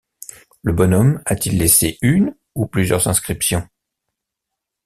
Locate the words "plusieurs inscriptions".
2.65-3.67